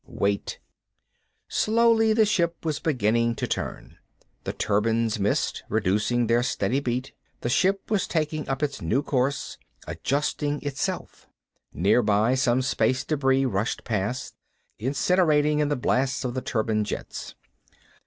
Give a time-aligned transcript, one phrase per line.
[0.07, 0.59] "Wait."
[1.47, 3.99] Slowly, the ship was beginning to turn.
[4.45, 7.11] The turbines missed, reducing their steady beat.
[7.41, 11.27] The ship was taking up its new course, adjusting itself.
[11.71, 14.33] Nearby some space debris rushed past,
[14.79, 17.35] incinerating in the blasts of the turbine jets.